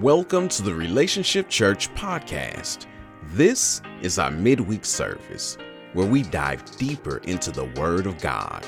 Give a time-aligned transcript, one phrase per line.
[0.00, 2.84] Welcome to the Relationship Church podcast.
[3.28, 5.56] This is our midweek service
[5.94, 8.62] where we dive deeper into the Word of God,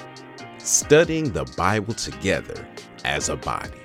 [0.57, 2.67] studying the Bible together
[3.05, 3.77] as a body.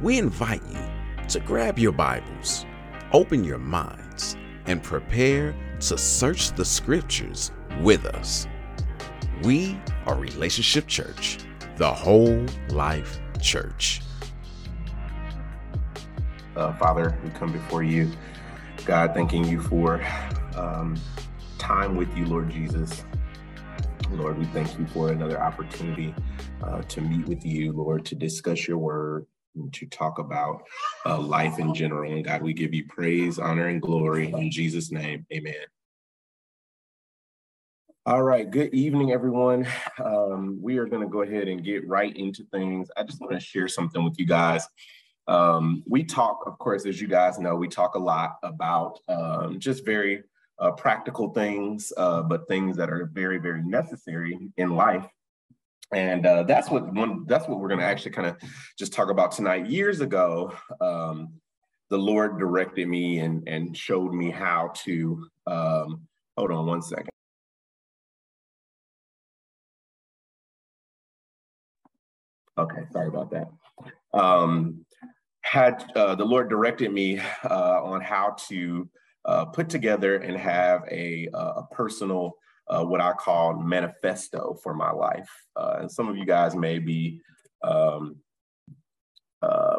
[0.00, 0.80] We invite you
[1.28, 2.66] to grab your Bibles,
[3.12, 4.36] open your minds,
[4.66, 7.52] and prepare to search the Scriptures
[7.82, 8.48] with us.
[9.44, 11.38] We are Relationship Church,
[11.76, 14.00] the whole life church.
[16.54, 18.10] Uh, Father, we come before you,
[18.84, 20.04] God, thanking you for
[20.56, 20.96] um,
[21.58, 23.04] time with you, Lord Jesus.
[24.10, 26.14] Lord, we thank you for another opportunity
[26.62, 30.64] uh, to meet with you, Lord, to discuss your word, and to talk about
[31.06, 32.10] uh, life in general.
[32.10, 35.26] And God, we give you praise, honor, and glory in Jesus' name.
[35.32, 35.54] Amen.
[38.04, 38.50] All right.
[38.50, 39.66] Good evening, everyone.
[40.02, 42.90] Um, we are going to go ahead and get right into things.
[42.96, 44.66] I just want to share something with you guys.
[45.28, 49.60] Um, we talk, of course, as you guys know, we talk a lot about um,
[49.60, 50.22] just very
[50.58, 55.06] uh, practical things, uh, but things that are very, very necessary in life.
[55.92, 57.26] And uh, that's what one.
[57.26, 58.36] That's what we're going to actually kind of
[58.78, 59.66] just talk about tonight.
[59.66, 61.34] Years ago, um,
[61.90, 65.26] the Lord directed me and and showed me how to.
[65.46, 67.10] Um, hold on one second.
[72.56, 73.48] Okay, sorry about that.
[74.14, 74.86] Um,
[75.42, 78.88] had uh, the Lord directed me uh, on how to
[79.24, 82.32] uh, put together and have a, uh, a personal,
[82.68, 85.30] uh, what I call manifesto for my life.
[85.56, 87.20] Uh, and some of you guys may be
[87.62, 88.16] um,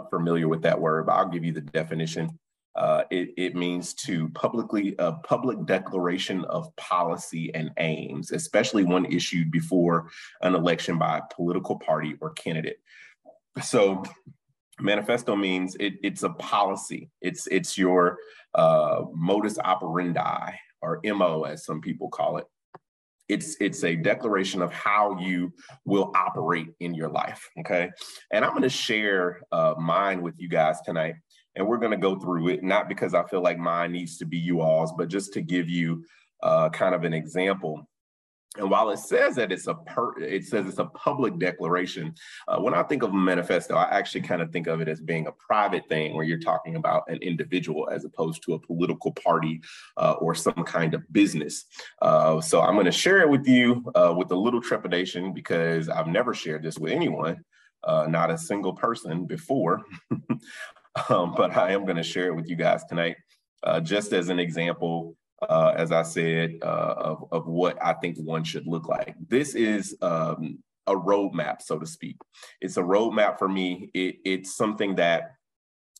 [0.09, 2.39] familiar with that word, but I'll give you the definition.
[3.11, 9.51] It, it, means to publicly a public declaration of policy and aims, especially one issued
[9.51, 10.09] before
[10.41, 12.77] an election by a political party or candidate.
[13.61, 14.03] So
[14.79, 17.09] manifesto means it, it's a policy.
[17.21, 18.17] It's it's your
[18.55, 22.45] uh, modus operandi or mo as some people call it.
[23.29, 25.53] It's it's a declaration of how you
[25.85, 27.89] will operate in your life okay?
[28.31, 31.15] And i'm going to share uh, mine with you guys tonight
[31.55, 34.25] and we're going to go through it not because i feel like mine needs to
[34.25, 36.03] be you all's but just to give you
[36.41, 37.87] uh, kind of an example
[38.57, 42.13] and while it says that it's a per, it says it's a public declaration.
[42.47, 45.01] Uh, when I think of a manifesto, I actually kind of think of it as
[45.01, 49.11] being a private thing where you're talking about an individual as opposed to a political
[49.11, 49.61] party
[49.97, 51.65] uh, or some kind of business.
[52.01, 55.89] Uh, so I'm going to share it with you uh, with a little trepidation because
[55.89, 57.43] I've never shared this with anyone,
[57.83, 59.81] uh, not a single person before.
[61.09, 63.17] um, but I am going to share it with you guys tonight,
[63.63, 65.15] uh, just as an example
[65.49, 69.15] uh, as I said, uh, of, of what I think one should look like.
[69.27, 72.17] This is um, a roadmap, so to speak.
[72.61, 73.89] It's a roadmap for me.
[73.93, 75.35] It, it's something that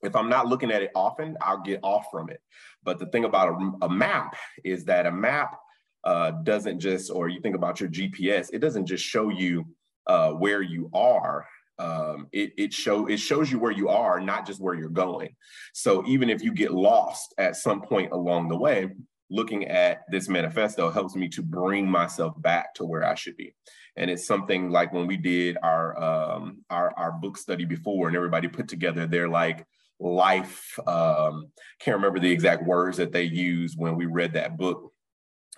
[0.04, 2.42] if I'm not looking at it often, I'll get off from it.
[2.84, 5.58] But the thing about a, a map is that a map
[6.04, 9.66] uh, doesn't just, or you think about your GPS, it doesn't just show you
[10.08, 11.46] uh, where you are.
[11.80, 15.36] Um, it it show it shows you where you are, not just where you're going.
[15.74, 18.92] So even if you get lost at some point along the way,
[19.34, 23.56] looking at this manifesto helps me to bring myself back to where I should be.
[23.98, 28.16] And it's something like when we did our um, our, our book study before, and
[28.16, 29.66] everybody put together their like
[30.00, 30.80] life.
[30.88, 31.48] Um,
[31.80, 34.92] can't remember the exact words that they used when we read that book.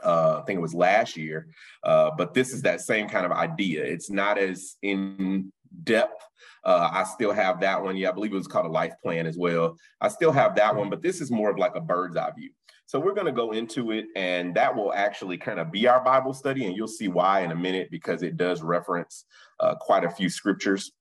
[0.03, 1.47] Uh, I think it was last year,
[1.84, 3.84] uh, but this is that same kind of idea.
[3.84, 5.52] It's not as in
[5.84, 6.24] depth.
[6.63, 7.96] Uh, I still have that one.
[7.96, 9.78] Yeah, I believe it was called a life plan as well.
[10.02, 12.50] I still have that one, but this is more of like a bird's eye view.
[12.88, 16.03] So we're going to go into it, and that will actually kind of be our
[16.03, 19.25] Bible study, and you'll see why in a minute because it does reference
[19.59, 20.91] uh, quite a few scriptures.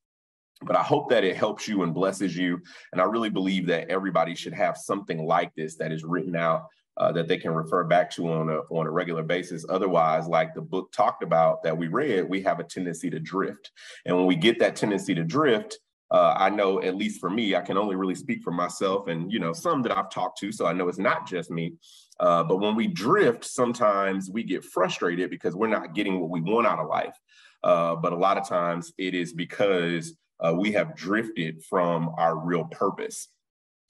[0.62, 2.60] But I hope that it helps you and blesses you.
[2.92, 6.68] And I really believe that everybody should have something like this that is written out
[6.96, 9.64] uh, that they can refer back to on a, on a regular basis.
[9.68, 13.70] Otherwise, like the book talked about that we read, we have a tendency to drift.
[14.06, 15.78] And when we get that tendency to drift,
[16.10, 19.32] uh, I know at least for me, I can only really speak for myself and
[19.32, 21.74] you know some that I've talked to, so I know it's not just me.
[22.20, 26.40] Uh, but when we drift, sometimes we get frustrated because we're not getting what we
[26.40, 27.18] want out of life.
[27.64, 32.36] Uh, but a lot of times it is because uh, we have drifted from our
[32.36, 33.28] real purpose.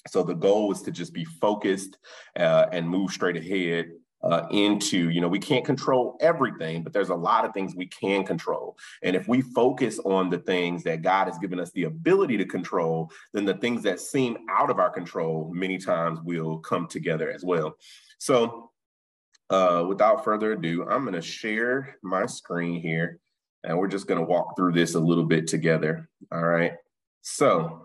[0.09, 1.99] So the goal is to just be focused
[2.39, 3.91] uh, and move straight ahead
[4.25, 7.87] uh, into, you know, we can't control everything, but there's a lot of things we
[7.87, 8.77] can control.
[9.03, 12.47] And if we focus on the things that God has given us the ability to
[12.47, 17.31] control, then the things that seem out of our control many times will come together
[17.31, 17.77] as well.
[18.19, 18.71] So,
[19.51, 23.21] uh, without further ado, I'm going to share my screen here
[23.63, 26.09] and we're just going to walk through this a little bit together.
[26.33, 26.73] All right.
[27.21, 27.83] So,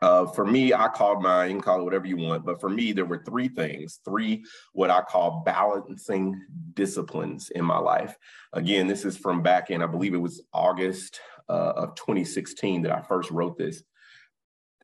[0.00, 2.68] Uh, for me, I called mine, you can call it whatever you want, but for
[2.68, 6.40] me, there were three things, three what I call balancing
[6.74, 8.16] disciplines in my life.
[8.52, 12.92] Again, this is from back in, I believe it was August uh, of 2016 that
[12.92, 13.82] I first wrote this.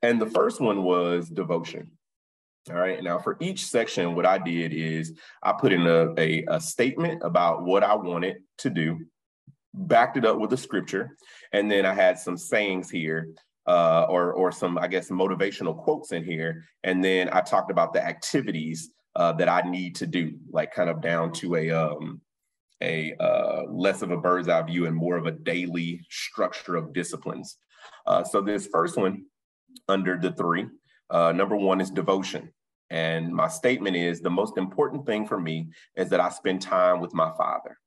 [0.03, 1.93] And the first one was devotion.
[2.71, 3.03] All right.
[3.03, 5.13] Now, for each section, what I did is
[5.43, 9.01] I put in a, a, a statement about what I wanted to do,
[9.75, 11.17] backed it up with a scripture,
[11.53, 13.29] and then I had some sayings here
[13.67, 17.93] uh, or or some I guess motivational quotes in here, and then I talked about
[17.93, 22.21] the activities uh, that I need to do, like kind of down to a um,
[22.83, 26.93] a uh, less of a bird's eye view and more of a daily structure of
[26.93, 27.57] disciplines.
[28.07, 29.25] Uh, so this first one
[29.89, 30.67] under the three,
[31.11, 32.53] uh, number one is devotion.
[32.91, 37.01] And my statement is the most important thing for me is that I spend time
[37.01, 37.79] with my father.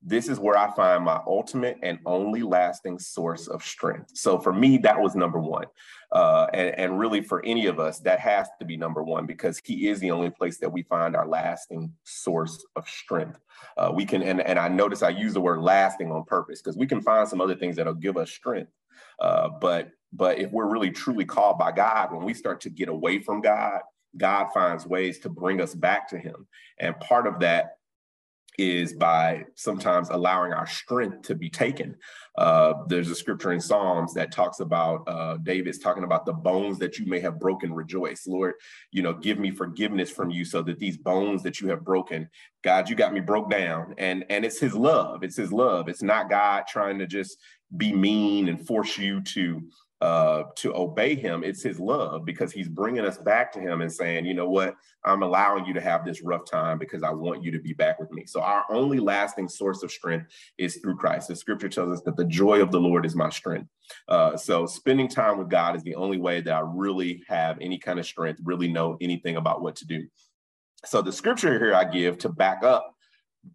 [0.00, 4.12] This is where I find my ultimate and only lasting source of strength.
[4.14, 5.66] So for me, that was number one.
[6.12, 9.60] Uh, and, and really for any of us, that has to be number one because
[9.64, 13.40] he is the only place that we find our lasting source of strength.
[13.76, 16.76] Uh, we can, and, and I notice I use the word lasting on purpose because
[16.76, 18.70] we can find some other things that'll give us strength.
[19.20, 22.88] Uh, but but if we're really truly called by God, when we start to get
[22.88, 23.80] away from God,
[24.16, 26.46] God finds ways to bring us back to Him.
[26.78, 27.77] And part of that
[28.58, 31.94] is by sometimes allowing our strength to be taken.
[32.36, 36.78] Uh, there's a scripture in Psalms that talks about uh, David's talking about the bones
[36.78, 38.26] that you may have broken, rejoice.
[38.26, 38.54] Lord,
[38.90, 42.28] you know, give me forgiveness from you so that these bones that you have broken,
[42.62, 43.94] God, you got me broke down.
[43.96, 45.22] And and it's his love.
[45.22, 45.88] It's his love.
[45.88, 47.38] It's not God trying to just
[47.76, 49.62] be mean and force you to
[50.00, 53.92] uh, to obey him, it's his love because he's bringing us back to him and
[53.92, 57.42] saying, you know what, I'm allowing you to have this rough time because I want
[57.42, 58.24] you to be back with me.
[58.24, 61.28] So our only lasting source of strength is through Christ.
[61.28, 63.68] The scripture tells us that the joy of the Lord is my strength.
[64.06, 67.78] Uh, so spending time with God is the only way that I really have any
[67.78, 70.06] kind of strength, really know anything about what to do.
[70.84, 72.94] So the scripture here I give to back up,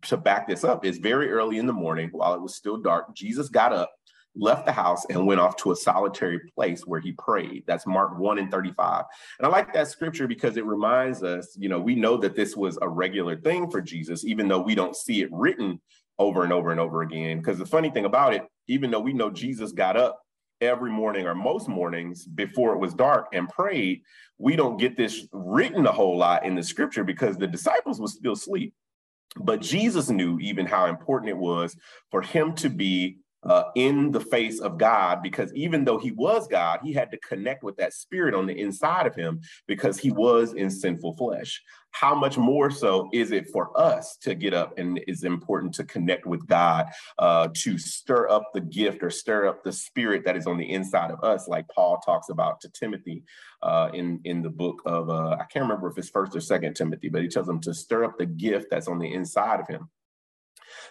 [0.03, 3.15] to back this up is very early in the morning while it was still dark.
[3.15, 3.93] Jesus got up
[4.35, 7.63] left the house and went off to a solitary place where he prayed.
[7.67, 9.05] That's Mark 1 and 35.
[9.39, 12.55] And I like that scripture because it reminds us, you know, we know that this
[12.55, 15.79] was a regular thing for Jesus, even though we don't see it written
[16.19, 17.37] over and over and over again.
[17.37, 20.19] Because the funny thing about it, even though we know Jesus got up
[20.61, 24.01] every morning or most mornings before it was dark and prayed,
[24.37, 28.09] we don't get this written a whole lot in the scripture because the disciples would
[28.09, 28.73] still asleep.
[29.35, 31.75] But Jesus knew even how important it was
[32.11, 36.47] for him to be uh, in the face of God because even though he was
[36.47, 40.11] God, he had to connect with that spirit on the inside of him because he
[40.11, 41.61] was in sinful flesh.
[41.91, 45.83] How much more so is it for us to get up and is important to
[45.83, 46.87] connect with God,
[47.19, 50.71] uh, to stir up the gift or stir up the spirit that is on the
[50.71, 53.23] inside of us, like Paul talks about to Timothy
[53.61, 56.75] uh, in in the book of uh, I can't remember if it's First or Second
[56.75, 59.67] Timothy, but he tells him to stir up the gift that's on the inside of
[59.67, 59.89] him.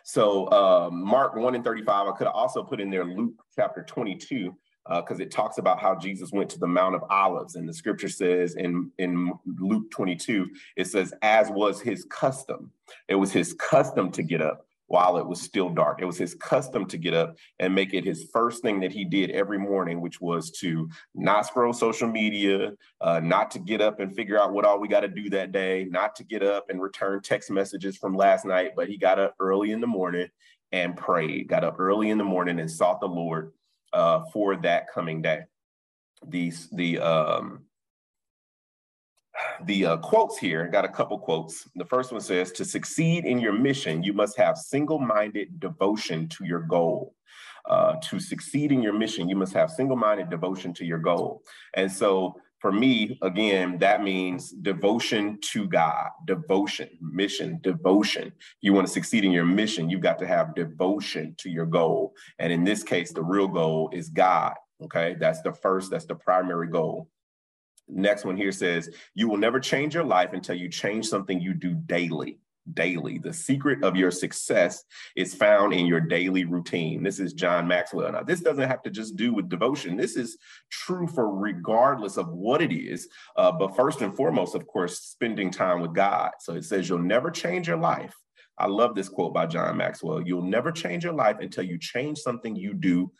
[0.02, 4.54] So uh, Mark 1 and 35, I could also put in there Luke chapter 22,
[4.88, 7.54] because uh, it talks about how Jesus went to the Mount of Olives.
[7.54, 12.70] And the scripture says in, in Luke 22, it says, as was his custom.
[13.08, 16.02] It was his custom to get up while it was still dark.
[16.02, 19.06] It was his custom to get up and make it his first thing that he
[19.06, 24.00] did every morning, which was to not scroll social media, uh, not to get up
[24.00, 26.66] and figure out what all we got to do that day, not to get up
[26.68, 30.28] and return text messages from last night, but he got up early in the morning
[30.72, 33.54] and prayed, got up early in the morning and sought the Lord
[33.94, 35.40] uh, for that coming day.
[36.28, 37.64] These, the, um,
[39.64, 41.68] the uh, quotes here, got a couple quotes.
[41.76, 46.44] The first one says, to succeed in your mission, you must have single-minded devotion to
[46.44, 47.14] your goal.
[47.68, 51.42] Uh, to succeed in your mission, you must have single-minded devotion to your goal.
[51.74, 58.32] And so for me, again, that means devotion to God, devotion, mission, devotion.
[58.60, 62.14] You want to succeed in your mission, you've got to have devotion to your goal.
[62.38, 64.54] And in this case, the real goal is God.
[64.82, 67.08] Okay, that's the first, that's the primary goal.
[67.88, 71.54] Next one here says, you will never change your life until you change something you
[71.54, 72.38] do daily.
[72.74, 73.18] Daily.
[73.18, 74.84] The secret of your success
[75.16, 77.02] is found in your daily routine.
[77.02, 78.12] This is John Maxwell.
[78.12, 79.96] Now, this doesn't have to just do with devotion.
[79.96, 80.38] This is
[80.70, 83.08] true for regardless of what it is.
[83.36, 86.30] Uh, but first and foremost, of course, spending time with God.
[86.38, 88.14] So it says, you'll never change your life.
[88.56, 90.22] I love this quote by John Maxwell.
[90.22, 93.10] You'll never change your life until you change something you do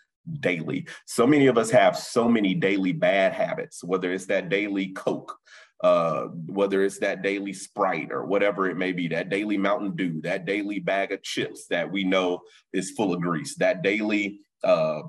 [0.41, 0.87] daily.
[1.07, 5.37] So many of us have so many daily bad habits, whether it's that daily Coke,
[5.83, 10.21] uh, whether it's that daily Sprite or whatever it may be, that daily Mountain Dew,
[10.23, 12.41] that daily bag of chips that we know
[12.73, 15.03] is full of grease, that daily uh,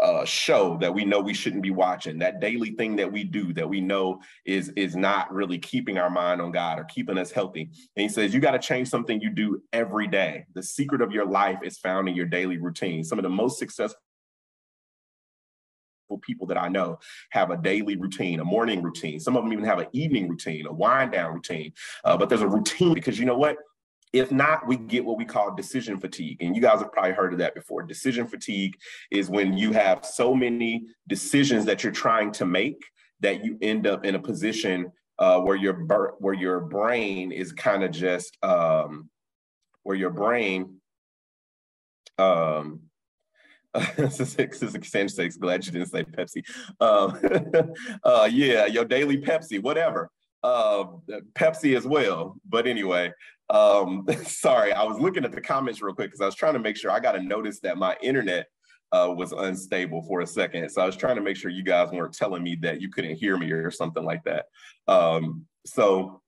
[0.00, 3.52] uh, show that we know we shouldn't be watching, that daily thing that we do
[3.52, 7.30] that we know is is not really keeping our mind on God or keeping us
[7.32, 7.62] healthy.
[7.96, 10.44] And he says, you got to change something you do every day.
[10.54, 13.02] The secret of your life is found in your daily routine.
[13.04, 14.00] Some of the most successful
[16.18, 16.98] people that I know
[17.30, 19.20] have a daily routine, a morning routine.
[19.20, 21.72] Some of them even have an evening routine, a wind down routine.
[22.04, 23.56] Uh, but there's a routine because you know what?
[24.12, 26.42] If not, we get what we call decision fatigue.
[26.42, 27.82] And you guys have probably heard of that before.
[27.82, 28.76] Decision fatigue
[29.12, 32.82] is when you have so many decisions that you're trying to make
[33.20, 34.90] that you end up in a position
[35.20, 35.74] uh, where your
[36.18, 39.10] where your brain is kind of just um,
[39.82, 40.80] where your brain
[42.18, 42.80] um,
[43.96, 44.74] this is is
[45.08, 45.36] six.
[45.36, 46.42] Glad you didn't say Pepsi.
[46.80, 47.72] Um,
[48.04, 50.10] uh, yeah, your daily Pepsi, whatever.
[50.42, 50.84] Uh,
[51.34, 52.36] Pepsi as well.
[52.48, 53.12] But anyway,
[53.50, 56.60] um, sorry, I was looking at the comments real quick because I was trying to
[56.60, 58.46] make sure I got a notice that my internet
[58.92, 60.68] uh, was unstable for a second.
[60.70, 63.16] So I was trying to make sure you guys weren't telling me that you couldn't
[63.16, 64.46] hear me or something like that.
[64.88, 66.22] Um, so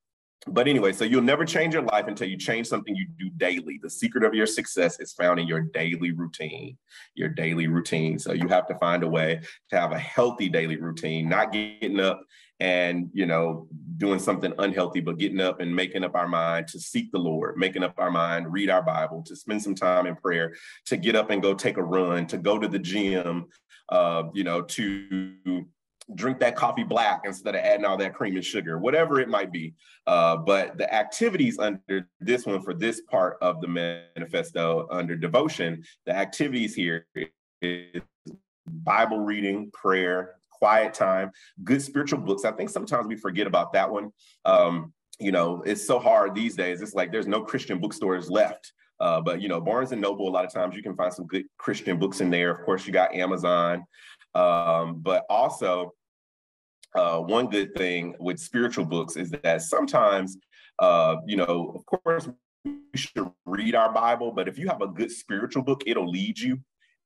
[0.47, 3.79] but anyway, so you'll never change your life until you change something you do daily.
[3.81, 6.77] The secret of your success is found in your daily routine,
[7.15, 8.19] your daily routine.
[8.19, 12.01] So you have to find a way to have a healthy daily routine, not getting
[12.01, 12.23] up
[12.59, 13.69] and, you know,
[13.99, 17.57] doing something unhealthy, but getting up and making up our mind to seek the Lord,
[17.57, 20.55] making up our mind, read our Bible, to spend some time in prayer,
[20.87, 23.47] to get up and go take a run, to go to the gym,
[23.91, 25.67] uh, you know, to
[26.15, 29.53] drink that coffee black instead of adding all that cream and sugar, whatever it might
[29.53, 29.75] be.
[30.07, 35.83] Uh, but the activities under this one for this part of the manifesto under devotion,
[36.07, 37.07] the activities here
[37.61, 38.03] is
[38.67, 41.31] Bible reading, prayer, quiet time,
[41.65, 42.45] good spiritual books.
[42.45, 44.13] I think sometimes we forget about that one.
[44.45, 46.83] Um, you know, it's so hard these days.
[46.83, 48.73] It's like there's no Christian bookstores left.
[49.01, 51.27] Uh, but you know, Barnes and Noble, a lot of times you can find some
[51.27, 52.53] good Christian books in there.
[52.53, 53.85] Of course, you got Amazon.
[54.35, 55.93] Um, but also,
[56.95, 60.37] uh, one good thing with spiritual books is that sometimes,
[60.79, 62.29] uh, you know, of course,
[62.65, 66.39] we should read our Bible, but if you have a good spiritual book, it'll lead
[66.39, 66.59] you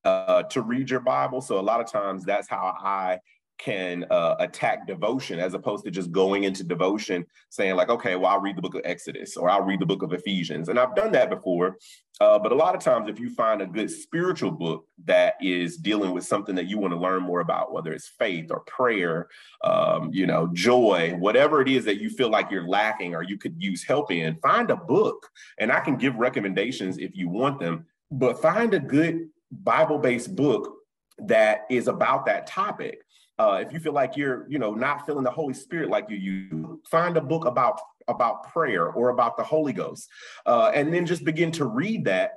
[0.04, 1.40] uh, to read your Bible.
[1.40, 3.18] So a lot of times that's how I
[3.58, 8.30] can uh, attack devotion as opposed to just going into devotion saying like okay well
[8.30, 10.68] i'll read the book of exodus or i'll read the book of ephesians.
[10.68, 11.76] And i've done that before
[12.18, 15.76] uh, but a lot of times if you find a good spiritual book that is
[15.76, 19.28] dealing with something that you want to learn more about whether it's faith or prayer
[19.64, 23.38] um, you know joy whatever it is that you feel like you're lacking or you
[23.38, 25.28] could use help in find a book.
[25.58, 30.72] And i can give recommendations if you want them but find a good bible-based book
[31.18, 33.00] that is about that topic
[33.38, 36.16] uh, if you feel like you're, you know, not feeling the Holy Spirit like you
[36.16, 40.08] you find a book about about prayer or about the Holy Ghost,
[40.46, 42.32] uh, and then just begin to read that.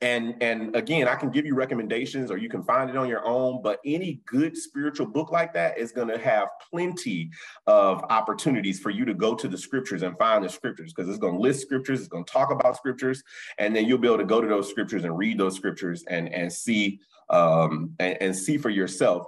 [0.00, 3.24] And and again, I can give you recommendations, or you can find it on your
[3.24, 3.62] own.
[3.62, 7.30] But any good spiritual book like that is going to have plenty
[7.66, 11.18] of opportunities for you to go to the scriptures and find the scriptures because it's
[11.20, 13.22] going to list scriptures, it's going to talk about scriptures,
[13.58, 16.32] and then you'll be able to go to those scriptures and read those scriptures and
[16.32, 17.00] and see
[17.30, 19.26] um, and, and see for yourself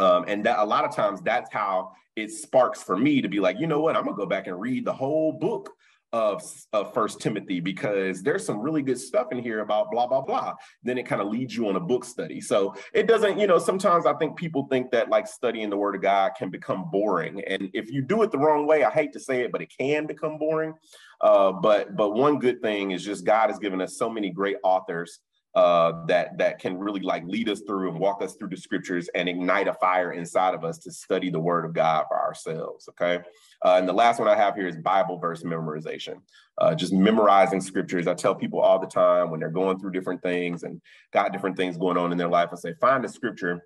[0.00, 3.40] um, and that a lot of times that's how it sparks for me to be
[3.40, 5.70] like, you know what, I'm gonna go back and read the whole book
[6.12, 10.22] of, of First Timothy because there's some really good stuff in here about blah blah
[10.22, 10.54] blah.
[10.82, 12.40] Then it kind of leads you on a book study.
[12.40, 15.94] So it doesn't, you know, sometimes I think people think that like studying the Word
[15.94, 19.12] of God can become boring, and if you do it the wrong way, I hate
[19.12, 20.74] to say it, but it can become boring.
[21.20, 24.56] Uh, but but one good thing is just God has given us so many great
[24.62, 25.20] authors
[25.54, 29.08] uh, that that can really like lead us through and walk us through the scriptures
[29.14, 32.88] and ignite a fire inside of us to study the word of God for ourselves.
[32.90, 33.20] Okay.
[33.64, 36.20] Uh, and the last one I have here is Bible verse memorization.
[36.58, 38.06] Uh, just memorizing scriptures.
[38.06, 40.80] I tell people all the time when they're going through different things and
[41.12, 43.62] got different things going on in their life, I say, find a scripture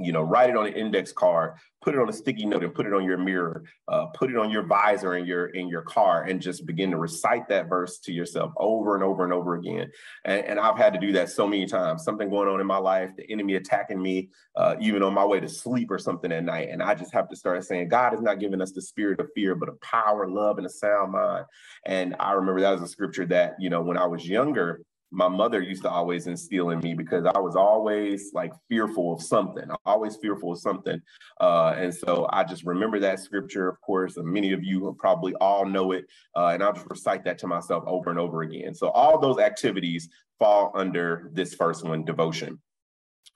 [0.00, 2.74] you know, write it on an index card, put it on a sticky note, and
[2.74, 3.64] put it on your mirror.
[3.86, 6.96] Uh, put it on your visor in your in your car, and just begin to
[6.96, 9.90] recite that verse to yourself over and over and over again.
[10.24, 12.02] And, and I've had to do that so many times.
[12.02, 15.38] Something going on in my life, the enemy attacking me, uh, even on my way
[15.38, 18.20] to sleep or something at night, and I just have to start saying, God has
[18.20, 21.44] not given us the spirit of fear, but of power, love, and a sound mind.
[21.86, 24.80] And I remember that was a scripture that you know when I was younger
[25.14, 29.22] my mother used to always instill in me because I was always like fearful of
[29.22, 31.00] something, always fearful of something.
[31.40, 35.32] Uh, and so I just remember that scripture, of course, and many of you probably
[35.36, 36.06] all know it.
[36.36, 38.74] Uh, and I'll just recite that to myself over and over again.
[38.74, 40.08] So all those activities
[40.40, 42.60] fall under this first one devotion,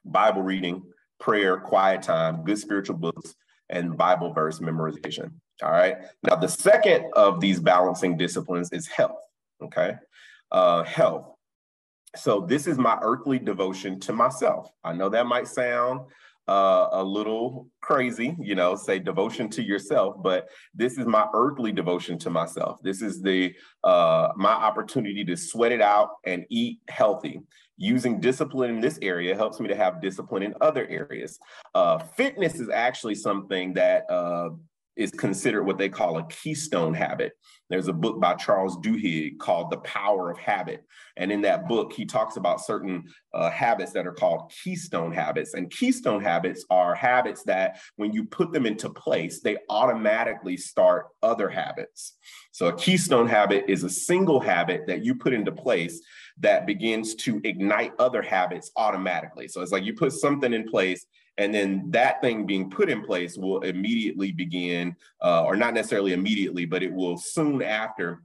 [0.04, 0.82] Bible reading,
[1.20, 3.37] prayer, quiet time, good spiritual books,
[3.70, 5.30] and Bible verse memorization.
[5.62, 5.97] All right.
[6.25, 9.20] Now, the second of these balancing disciplines is health.
[9.62, 9.94] Okay.
[10.50, 11.35] Uh, health.
[12.17, 14.71] So this is my earthly devotion to myself.
[14.85, 16.00] I know that might sound
[16.49, 21.73] uh, a little crazy, you know, say devotion to yourself, but this is my earthly
[21.73, 22.81] devotion to myself.
[22.83, 27.41] This is the uh, my opportunity to sweat it out and eat healthy.
[27.77, 31.38] Using discipline in this area helps me to have discipline in other areas.
[31.75, 34.49] Uh, fitness is actually something that uh,
[34.99, 37.33] is considered what they call a keystone habit.
[37.71, 40.85] There's a book by Charles Duhigg called The Power of Habit.
[41.17, 45.55] And in that book, he talks about certain uh, habits that are called keystone habits.
[45.55, 51.07] And keystone habits are habits that, when you put them into place, they automatically start
[51.23, 52.17] other habits.
[52.52, 56.00] So a keystone habit is a single habit that you put into place
[56.40, 59.47] that begins to ignite other habits automatically.
[59.47, 61.07] So it's like you put something in place
[61.38, 66.12] and then that thing being put in place will immediately begin, uh, or not necessarily
[66.12, 68.23] immediately, but it will soon after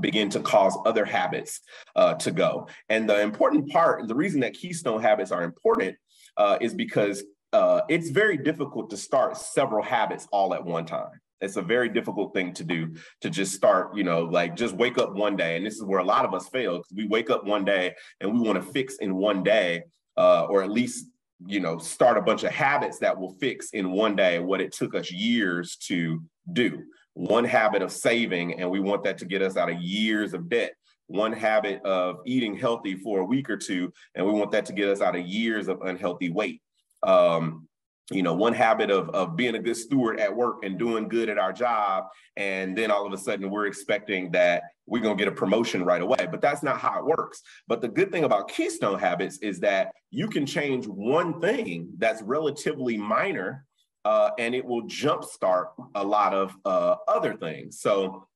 [0.00, 1.60] begin to cause other habits
[1.96, 2.68] uh, to go.
[2.88, 5.96] And the important part, the reason that keystone habits are important
[6.36, 11.10] uh, is because uh, it's very difficult to start several habits all at one time.
[11.40, 14.98] It's a very difficult thing to do to just start, you know, like just wake
[14.98, 15.56] up one day.
[15.56, 17.94] And this is where a lot of us fail because we wake up one day
[18.20, 19.84] and we want to fix in one day,
[20.18, 21.06] uh, or at least
[21.46, 24.72] you know, start a bunch of habits that will fix in one day what it
[24.72, 26.82] took us years to do.
[27.14, 30.48] One habit of saving, and we want that to get us out of years of
[30.48, 30.74] debt.
[31.06, 34.72] One habit of eating healthy for a week or two, and we want that to
[34.72, 36.62] get us out of years of unhealthy weight.
[37.02, 37.66] Um,
[38.10, 41.28] you know, one habit of, of being a good steward at work and doing good
[41.28, 42.04] at our job.
[42.36, 45.84] And then all of a sudden we're expecting that we're going to get a promotion
[45.84, 46.26] right away.
[46.30, 47.42] But that's not how it works.
[47.68, 52.20] But the good thing about Keystone Habits is that you can change one thing that's
[52.22, 53.64] relatively minor
[54.04, 57.80] uh, and it will jumpstart a lot of uh, other things.
[57.80, 58.26] So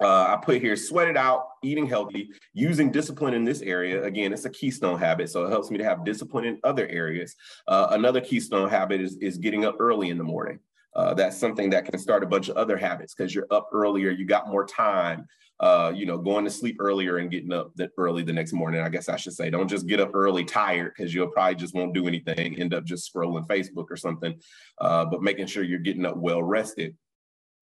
[0.00, 4.02] uh, I put here sweat it out, eating healthy, using discipline in this area.
[4.04, 7.36] Again, it's a keystone habit, so it helps me to have discipline in other areas.
[7.68, 10.58] Uh, another keystone habit is, is getting up early in the morning.
[10.94, 14.10] Uh, that's something that can start a bunch of other habits because you're up earlier,
[14.10, 15.26] you got more time.
[15.60, 18.80] Uh, you know, going to sleep earlier and getting up that early the next morning.
[18.80, 21.72] I guess I should say, don't just get up early tired because you'll probably just
[21.72, 24.34] won't do anything, end up just scrolling Facebook or something.
[24.80, 26.96] Uh, but making sure you're getting up well rested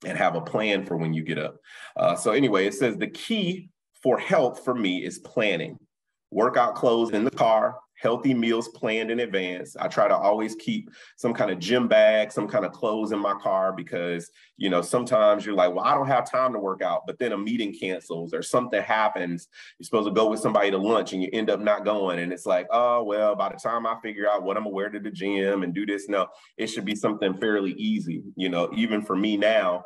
[0.04, 1.56] and have a plan for when you get up.
[1.96, 3.68] Uh, so anyway, it says the key
[4.02, 5.78] for health for me is planning.
[6.30, 9.76] Workout clothes in the car, healthy meals planned in advance.
[9.76, 13.18] I try to always keep some kind of gym bag, some kind of clothes in
[13.18, 16.80] my car because, you know, sometimes you're like, well, I don't have time to work
[16.80, 19.48] out, but then a meeting cancels or something happens.
[19.78, 22.20] You're supposed to go with somebody to lunch and you end up not going.
[22.20, 24.98] And it's like, oh, well, by the time I figure out what I'm wear to
[24.98, 28.22] the gym and do this, no, it should be something fairly easy.
[28.36, 29.84] You know, even for me now,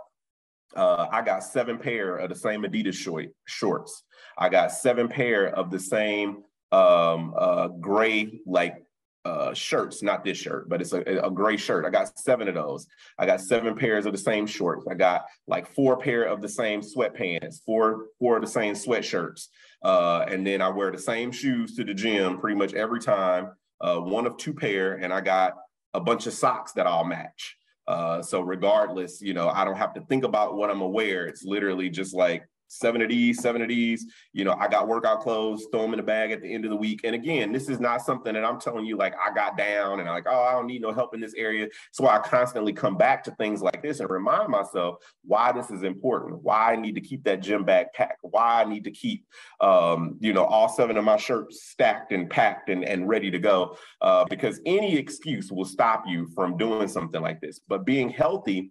[0.77, 4.05] uh, I got seven pair of the same Adidas short, shorts.
[4.37, 6.43] I got seven pair of the same
[6.75, 8.85] um, uh, gray like
[9.25, 11.87] uh, shirts, not this shirt, but it's a, a, gray shirt.
[11.87, 12.87] I got seven of those.
[13.19, 14.85] I got seven pairs of the same shorts.
[14.91, 19.49] I got like four pair of the same sweatpants, four four of the same sweatshirts,
[19.83, 23.53] uh, and then I wear the same shoes to the gym pretty much every time.
[23.81, 25.55] Uh, one of two pair, and I got
[25.95, 27.57] a bunch of socks that all match.
[27.87, 31.27] Uh, so regardless, you know, I don't have to think about what I'm aware.
[31.27, 34.07] It's literally just like seven of these, seven of these.
[34.33, 36.71] You know, I got workout clothes, throw them in the bag at the end of
[36.71, 37.01] the week.
[37.05, 40.09] And again, this is not something that I'm telling you like I got down and
[40.09, 41.69] I'm like, oh, I don't need no help in this area.
[41.93, 45.83] So I constantly come back to things like this and remind myself why this is
[45.83, 49.25] important, why I need to keep that gym bag packed, why I need to keep,
[49.61, 53.39] um, you know, all seven of my shirts stacked and packed and, and ready to
[53.39, 53.77] go.
[54.01, 57.61] Uh, because any excuse will stop you from doing something like this.
[57.67, 58.71] But being healthy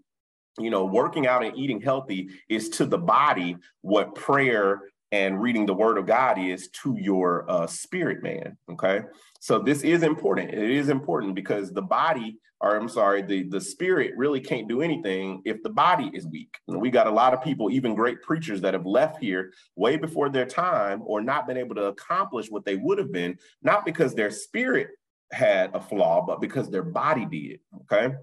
[0.60, 5.68] you know, working out and eating healthy is to the body what prayer and reading
[5.68, 8.58] the word of God is to your uh, spirit man.
[8.72, 9.02] Okay.
[9.40, 10.52] So this is important.
[10.52, 14.82] It is important because the body, or I'm sorry, the, the spirit really can't do
[14.82, 16.58] anything if the body is weak.
[16.68, 19.98] And we got a lot of people, even great preachers that have left here way
[19.98, 23.86] before their time or not been able to accomplish what they would have been, not
[23.86, 24.88] because their spirit
[25.32, 27.60] had a flaw, but because their body did.
[27.82, 28.16] Okay.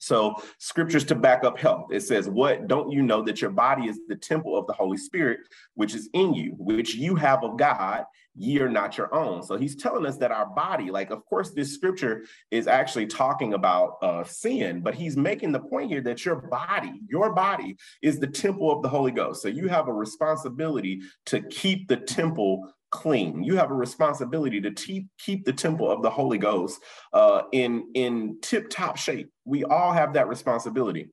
[0.00, 1.88] So, scriptures to back up health.
[1.92, 4.96] It says, What don't you know that your body is the temple of the Holy
[4.96, 5.40] Spirit,
[5.74, 9.42] which is in you, which you have of God, ye are not your own.
[9.42, 13.52] So, he's telling us that our body, like, of course, this scripture is actually talking
[13.52, 18.18] about uh, sin, but he's making the point here that your body, your body is
[18.18, 19.42] the temple of the Holy Ghost.
[19.42, 23.42] So, you have a responsibility to keep the temple clean.
[23.42, 26.80] You have a responsibility to te- keep the temple of the Holy Ghost
[27.12, 29.30] uh, in in tip top shape.
[29.44, 31.10] We all have that responsibility.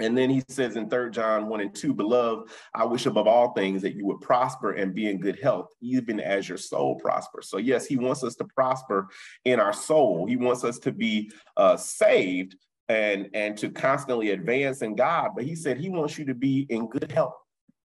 [0.00, 3.52] And then he says in Third John 1 and 2, Beloved, I wish above all
[3.52, 7.48] things that you would prosper and be in good health, even as your soul prospers.
[7.48, 9.06] So, yes, he wants us to prosper
[9.44, 10.26] in our soul.
[10.26, 12.56] He wants us to be uh, saved
[12.88, 15.30] and, and to constantly advance in God.
[15.36, 17.36] But he said he wants you to be in good health,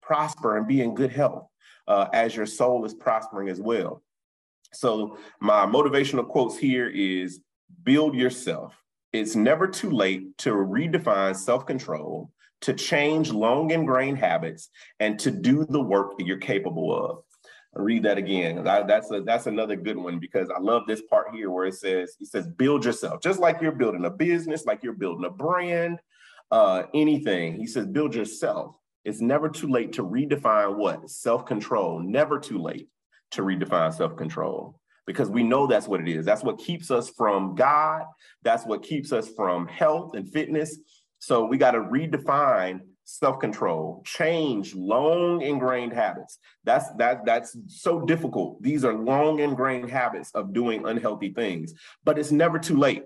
[0.02, 1.49] prosper and be in good health
[1.90, 4.02] uh, as your soul is prospering as well.
[4.72, 7.42] So, my motivational quotes here is
[7.84, 8.80] build yourself
[9.12, 15.32] it's never too late to redefine self control, to change long ingrained habits, and to
[15.32, 17.24] do the work that you're capable of.
[17.76, 18.64] I'll read that again.
[18.64, 22.16] That's a, that's another good one because I love this part here where it says
[22.18, 26.00] he says build yourself just like you're building a business, like you're building a brand,
[26.52, 27.56] uh, anything.
[27.56, 28.76] He says build yourself.
[29.06, 32.00] It's never too late to redefine what self control.
[32.00, 32.90] Never too late
[33.32, 36.26] to redefine self control because we know that's what it is.
[36.26, 38.04] That's what keeps us from God.
[38.44, 40.78] That's what keeps us from health and fitness.
[41.20, 46.38] So we got to redefine self-control, change long ingrained habits.
[46.64, 48.62] That's that that's so difficult.
[48.62, 53.04] These are long ingrained habits of doing unhealthy things, but it's never too late.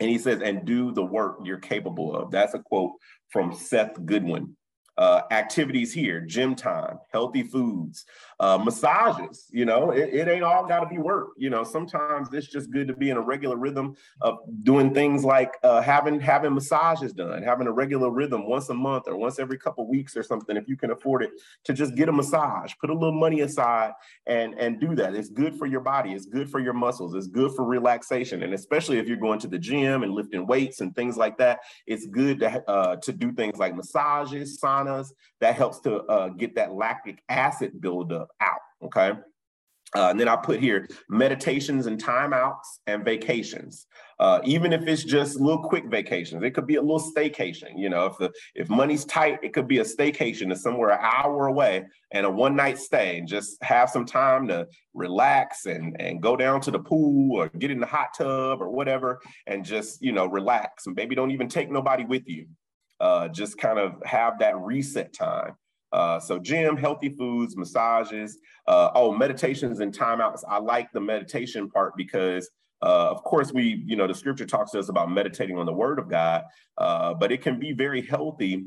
[0.00, 2.30] And he says, and do the work you're capable of.
[2.30, 2.92] That's a quote
[3.30, 4.56] from Seth Godin.
[4.98, 8.04] Uh, activities here, gym time, healthy foods,
[8.40, 9.46] uh, massages.
[9.50, 11.30] You know, it, it ain't all got to be work.
[11.36, 15.24] You know, sometimes it's just good to be in a regular rhythm of doing things
[15.24, 19.38] like uh, having having massages done, having a regular rhythm once a month or once
[19.38, 21.30] every couple weeks or something, if you can afford it,
[21.64, 23.92] to just get a massage, put a little money aside
[24.26, 25.14] and and do that.
[25.14, 26.12] It's good for your body.
[26.12, 27.14] It's good for your muscles.
[27.14, 30.80] It's good for relaxation, and especially if you're going to the gym and lifting weights
[30.80, 35.08] and things like that, it's good to uh, to do things like massages, saunas.
[35.40, 38.60] that helps to uh, get that lactic acid buildup out.
[38.82, 39.12] Okay.
[39.96, 43.86] Uh, and then I put here meditations and timeouts and vacations.
[44.18, 47.70] Uh, even if it's just little quick vacations, it could be a little staycation.
[47.74, 50.98] You know, if the if money's tight, it could be a staycation to somewhere an
[51.00, 55.98] hour away and a one night stay, and just have some time to relax and
[55.98, 59.64] and go down to the pool or get in the hot tub or whatever, and
[59.64, 60.86] just you know relax.
[60.86, 62.46] And maybe don't even take nobody with you
[63.00, 65.54] uh, just kind of have that reset time.
[65.92, 70.42] Uh, so gym, healthy foods, massages, uh, oh, meditations and timeouts.
[70.48, 74.70] I like the meditation part because uh, of course, we, you know, the scripture talks
[74.70, 76.44] to us about meditating on the word of God,
[76.76, 78.66] uh, but it can be very healthy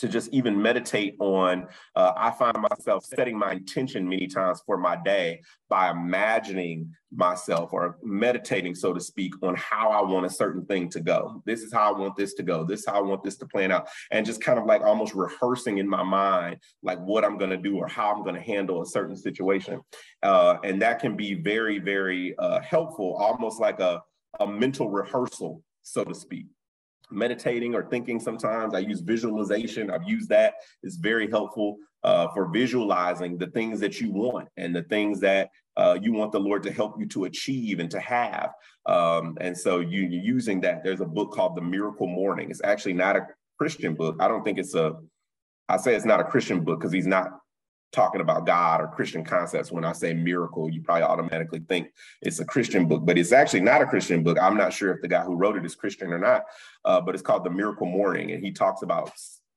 [0.00, 1.66] to just even meditate on.
[1.94, 7.74] Uh, I find myself setting my intention many times for my day by imagining myself
[7.74, 11.42] or meditating, so to speak, on how I want a certain thing to go.
[11.44, 12.64] This is how I want this to go.
[12.64, 13.88] This is how I want this to plan out.
[14.10, 17.58] And just kind of like almost rehearsing in my mind, like what I'm going to
[17.58, 19.82] do or how I'm going to handle a certain situation.
[20.22, 24.02] Uh, and that can be very, very uh, helpful, almost like a,
[24.38, 26.46] a mental rehearsal, so to speak
[27.10, 28.74] meditating or thinking sometimes.
[28.74, 29.90] I use visualization.
[29.90, 30.54] I've used that.
[30.82, 35.50] It's very helpful uh, for visualizing the things that you want and the things that
[35.76, 38.50] uh, you want the Lord to help you to achieve and to have.
[38.86, 40.82] Um, and so you, you're using that.
[40.82, 42.50] There's a book called The Miracle Morning.
[42.50, 43.26] It's actually not a
[43.58, 44.16] Christian book.
[44.20, 44.94] I don't think it's a,
[45.68, 47.30] I say it's not a Christian book because he's not
[47.92, 49.72] talking about God or Christian concepts.
[49.72, 53.60] When I say miracle, you probably automatically think it's a Christian book, but it's actually
[53.60, 54.38] not a Christian book.
[54.40, 56.44] I'm not sure if the guy who wrote it is Christian or not,
[56.84, 58.30] uh, but it's called The Miracle Morning.
[58.32, 59.10] And he talks about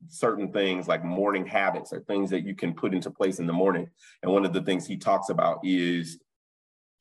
[0.09, 3.53] certain things like morning habits or things that you can put into place in the
[3.53, 3.89] morning.
[4.21, 6.19] And one of the things he talks about is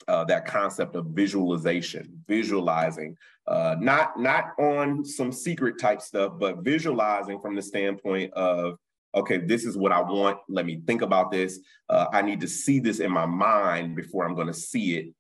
[0.09, 3.17] uh, that concept of visualization, visualizing,
[3.47, 8.79] uh, not not on some secret type stuff, but visualizing from the standpoint of
[9.15, 10.39] okay, this is what I want.
[10.49, 11.59] Let me think about this.
[11.89, 15.15] Uh, I need to see this in my mind before I'm going to see it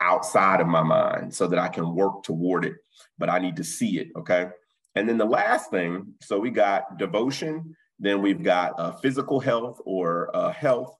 [0.00, 2.74] outside of my mind so that I can work toward it.
[3.18, 4.08] But I need to see it.
[4.16, 4.48] Okay.
[4.94, 9.80] And then the last thing so we got devotion, then we've got uh, physical health
[9.84, 10.96] or uh, health.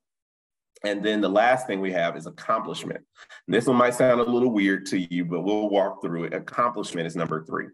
[0.85, 3.01] And then the last thing we have is accomplishment.
[3.47, 6.35] And this one might sound a little weird to you, but we'll walk through it.
[6.35, 7.69] Accomplishment is number three.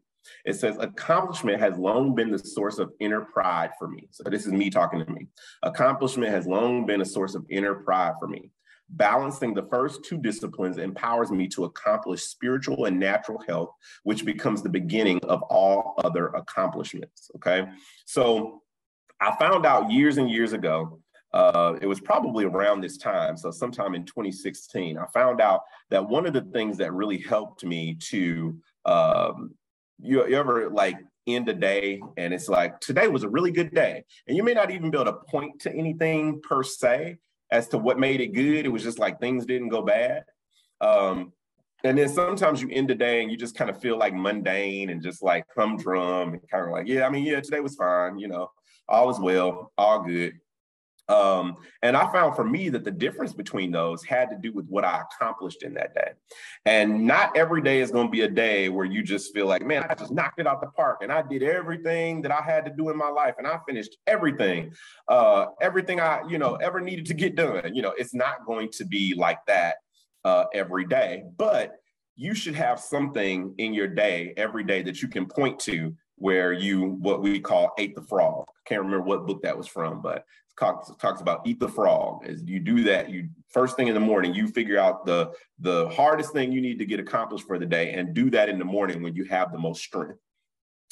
[0.45, 4.09] It says, accomplishment has long been the source of inner pride for me.
[4.11, 5.29] So this is me talking to me.
[5.63, 8.51] Accomplishment has long been a source of inner pride for me.
[8.91, 13.71] Balancing the first two disciplines empowers me to accomplish spiritual and natural health,
[14.03, 17.31] which becomes the beginning of all other accomplishments.
[17.37, 17.69] Okay.
[18.07, 18.63] So
[19.21, 21.01] I found out years and years ago
[21.33, 26.09] uh, it was probably around this time, so sometime in 2016, I found out that
[26.09, 29.55] one of the things that really helped me to um,
[30.03, 33.75] you, you ever like end a day and it's like today was a really good
[33.75, 34.05] day.
[34.27, 37.19] And you may not even be able to point to anything per se
[37.51, 38.67] as to what made it good.
[38.67, 40.25] It was just like things didn't go bad.
[40.81, 41.33] Um,
[41.83, 44.91] and then sometimes you end the day and you just kind of feel like mundane
[44.91, 48.19] and just like humdrum and kind of like, yeah, I mean, yeah, today was fine,
[48.19, 48.51] you know,
[48.89, 50.35] all is well, all good.
[51.11, 54.67] Um, and I found for me that the difference between those had to do with
[54.69, 56.13] what I accomplished in that day.
[56.65, 59.67] And not every day is going to be a day where you just feel like,
[59.67, 62.65] man, I just knocked it out the park and I did everything that I had
[62.67, 64.73] to do in my life and I finished everything,
[65.09, 67.75] uh, everything I, you know, ever needed to get done.
[67.75, 69.77] You know, it's not going to be like that
[70.25, 71.75] uh, every day, but
[72.15, 76.53] you should have something in your day every day that you can point to where
[76.53, 78.45] you what we call ate the frog.
[78.67, 80.25] Can't remember what book that was from, but
[80.59, 82.27] talks, talks about eat the frog.
[82.27, 85.89] As you do that, you first thing in the morning, you figure out the the
[85.89, 88.65] hardest thing you need to get accomplished for the day, and do that in the
[88.65, 90.19] morning when you have the most strength.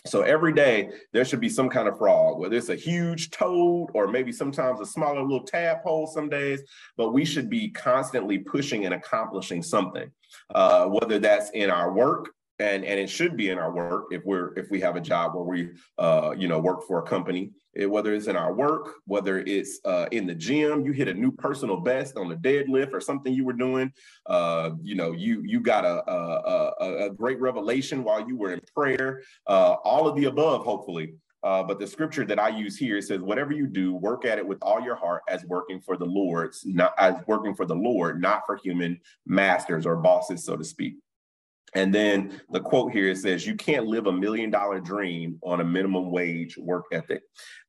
[0.06, 3.88] So every day there should be some kind of frog, whether it's a huge toad
[3.92, 6.62] or maybe sometimes a smaller little tadpole some days,
[6.96, 10.10] but we should be constantly pushing and accomplishing something,
[10.54, 14.24] uh, whether that's in our work, and and it should be in our work if
[14.24, 17.50] we're if we have a job where we uh, you know work for a company
[17.74, 21.14] it, whether it's in our work whether it's uh, in the gym you hit a
[21.14, 23.92] new personal best on the deadlift or something you were doing
[24.26, 28.60] uh, you know you you got a, a, a great revelation while you were in
[28.74, 33.00] prayer uh, all of the above hopefully uh, but the scripture that I use here
[33.00, 36.04] says, "Whatever you do, work at it with all your heart, as working for the
[36.04, 40.64] Lord's, not as working for the Lord, not for human masters or bosses, so to
[40.64, 40.96] speak."
[41.74, 45.60] And then the quote here it says, You can't live a million dollar dream on
[45.60, 47.22] a minimum wage work ethic.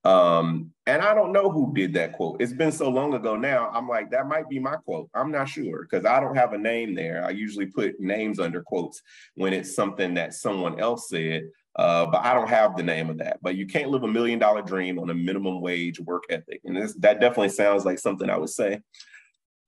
[0.03, 2.41] Um, and I don't know who did that quote.
[2.41, 3.69] It's been so long ago now.
[3.73, 5.09] I'm like, that might be my quote.
[5.13, 7.25] I'm not sure because I don't have a name there.
[7.25, 9.01] I usually put names under quotes
[9.35, 11.49] when it's something that someone else said.
[11.75, 13.39] Uh, but I don't have the name of that.
[13.41, 16.61] But you can't live a million dollar dream on a minimum wage work ethic.
[16.65, 18.81] And this, that definitely sounds like something I would say.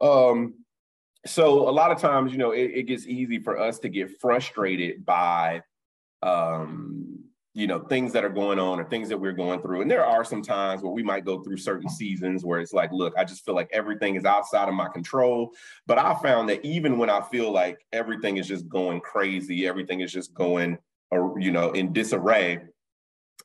[0.02, 0.56] Um,
[1.26, 4.20] so a lot of times, you know, it, it gets easy for us to get
[4.20, 5.62] frustrated by,
[6.24, 7.20] um,
[7.54, 9.82] you know, things that are going on or things that we're going through.
[9.82, 12.92] And there are some times where we might go through certain seasons where it's like,
[12.92, 15.52] look, I just feel like everything is outside of my control.
[15.86, 20.00] But I found that even when I feel like everything is just going crazy, everything
[20.00, 20.78] is just going,
[21.12, 22.60] or you know, in disarray,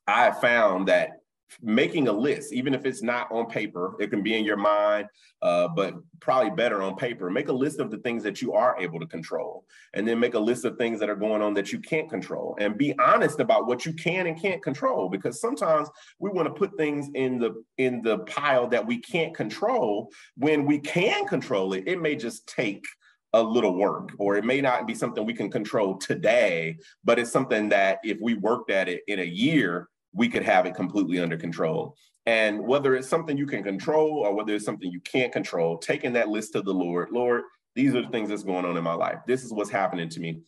[0.06, 1.15] I found that
[1.62, 5.06] making a list, even if it's not on paper, it can be in your mind,
[5.42, 7.30] uh, but probably better on paper.
[7.30, 10.34] Make a list of the things that you are able to control, and then make
[10.34, 13.40] a list of things that are going on that you can't control, and be honest
[13.40, 15.08] about what you can and can't control.
[15.08, 19.34] Because sometimes we want to put things in the in the pile that we can't
[19.34, 21.84] control when we can control it.
[21.86, 22.84] It may just take
[23.32, 27.30] a little work, or it may not be something we can control today, but it's
[27.30, 31.20] something that if we worked at it in a year, we could have it completely
[31.20, 31.94] under control.
[32.24, 36.14] And whether it's something you can control or whether it's something you can't control, taking
[36.14, 37.42] that list to the Lord, Lord,
[37.76, 39.18] these are the things that's going on in my life.
[39.26, 40.40] This is what's happening to me.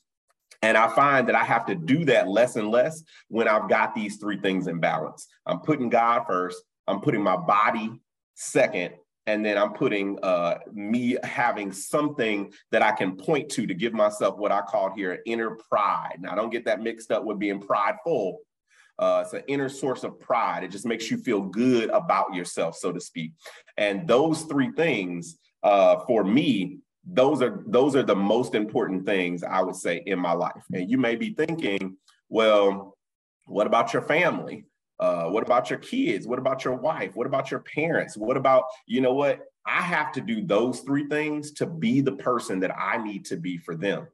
[0.63, 3.95] And I find that I have to do that less and less when I've got
[3.95, 5.29] these three things in balance.
[5.47, 7.93] I'm putting God first, I'm putting my body
[8.35, 8.95] second,
[9.27, 13.93] and then I'm putting uh, me having something that I can point to to give
[13.93, 16.17] myself what I call here inner pride.
[16.21, 18.39] Now, don't get that mixed up with being prideful,
[18.99, 20.65] uh, it's an inner source of pride.
[20.65, 23.33] It just makes you feel good about yourself, so to speak.
[23.77, 26.79] And those three things, uh, for me,
[27.11, 30.65] those are those are the most important things I would say in my life.
[30.73, 31.97] And you may be thinking,
[32.29, 32.97] well,
[33.47, 34.67] what about your family?
[35.01, 36.27] Uh, what about your kids?
[36.27, 37.15] What about your wife?
[37.15, 38.17] What about your parents?
[38.17, 39.41] What about, you know what?
[39.65, 43.37] I have to do those three things to be the person that I need to
[43.37, 44.09] be for them.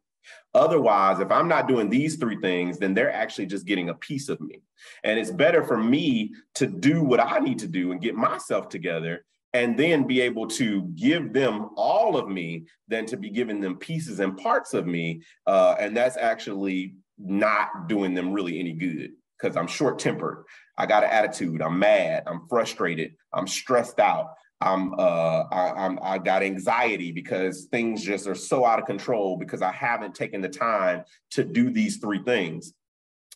[0.54, 4.28] Otherwise, if I'm not doing these three things, then they're actually just getting a piece
[4.28, 4.62] of me.
[5.02, 8.68] And it's better for me to do what I need to do and get myself
[8.68, 13.60] together and then be able to give them all of me than to be giving
[13.60, 15.22] them pieces and parts of me.
[15.46, 20.44] Uh, and that's actually not doing them really any good because I'm short tempered.
[20.76, 21.62] I got an attitude.
[21.62, 22.24] I'm mad.
[22.26, 23.14] I'm frustrated.
[23.32, 24.34] I'm stressed out.
[24.64, 29.36] I'm uh I, I'm I got anxiety because things just are so out of control
[29.36, 32.72] because I haven't taken the time to do these three things.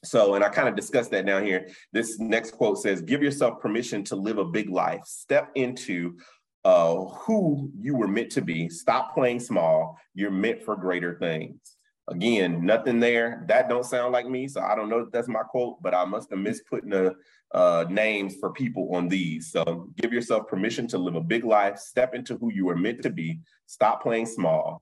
[0.05, 1.69] So, and I kind of discussed that down here.
[1.93, 5.03] This next quote says, "Give yourself permission to live a big life.
[5.05, 6.17] Step into
[6.64, 8.69] uh, who you were meant to be.
[8.69, 9.99] Stop playing small.
[10.14, 11.78] You're meant for greater things."
[12.09, 13.44] Again, nothing there.
[13.49, 16.05] That don't sound like me, so I don't know if that's my quote, but I
[16.07, 17.14] must have missed putting the
[17.53, 19.53] uh, names for people on these.
[19.53, 21.79] So give yourself permission to live a big life.
[21.79, 23.40] Step into who you are meant to be.
[23.66, 24.81] Stop playing small.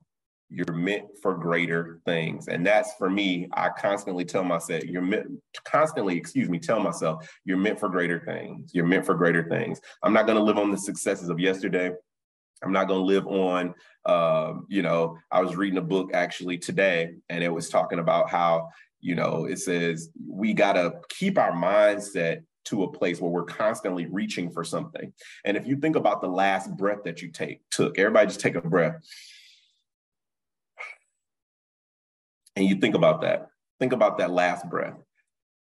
[0.49, 3.49] You're meant for greater things, and that's for me.
[3.53, 5.27] I constantly tell myself, "You're meant."
[5.65, 8.71] Constantly, excuse me, tell myself, "You're meant for greater things.
[8.73, 11.91] You're meant for greater things." I'm not going to live on the successes of yesterday.
[12.63, 13.75] I'm not going to live on,
[14.07, 18.31] um, you know, I was reading a book actually today, and it was talking about
[18.31, 23.31] how, you know, it says we got to keep our mindset to a place where
[23.31, 25.13] we're constantly reaching for something.
[25.45, 28.57] And if you think about the last breath that you take, took, everybody just take
[28.57, 28.97] a breath.
[32.57, 33.49] And you think about that.
[33.79, 34.97] Think about that last breath.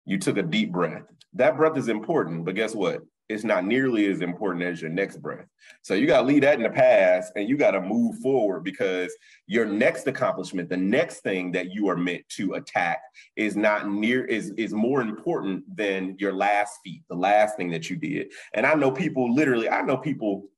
[0.05, 1.05] You took a deep breath.
[1.35, 3.03] That breath is important, but guess what?
[3.33, 5.47] It's not nearly as important as your next breath.
[5.83, 8.63] So you got to leave that in the past and you got to move forward
[8.63, 9.13] because
[9.47, 13.03] your next accomplishment, the next thing that you are meant to attack
[13.37, 17.91] is not near is is more important than your last feat, the last thing that
[17.91, 18.33] you did.
[18.55, 20.49] And I know people literally, I know people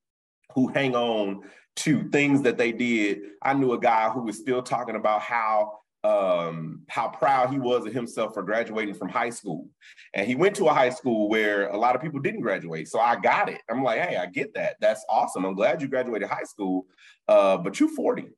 [0.54, 1.42] who hang on
[1.76, 3.20] to things that they did.
[3.42, 7.86] I knew a guy who was still talking about how um, how proud he was
[7.86, 9.68] of himself for graduating from high school.
[10.12, 12.88] And he went to a high school where a lot of people didn't graduate.
[12.88, 13.62] So I got it.
[13.70, 14.76] I'm like, hey, I get that.
[14.80, 15.46] That's awesome.
[15.46, 16.86] I'm glad you graduated high school,
[17.26, 18.28] uh, but you're 40.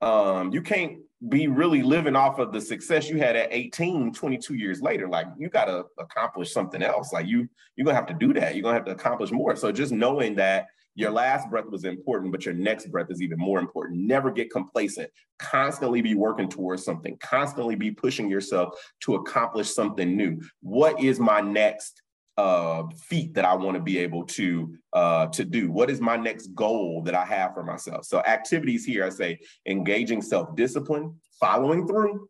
[0.00, 4.54] Um, you can't be really living off of the success you had at 18, 22
[4.54, 5.08] years later.
[5.08, 7.12] Like you got to accomplish something else.
[7.12, 8.56] Like you, you're gonna have to do that.
[8.56, 9.54] You're gonna have to accomplish more.
[9.54, 13.38] So just knowing that your last breath was important, but your next breath is even
[13.38, 14.00] more important.
[14.00, 15.10] Never get complacent.
[15.38, 20.40] Constantly be working towards something, constantly be pushing yourself to accomplish something new.
[20.60, 22.02] What is my next
[22.36, 25.70] uh, feat that I want to be able to uh, to do?
[25.70, 28.04] What is my next goal that I have for myself?
[28.04, 32.28] So activities here, I say engaging self-discipline, following through,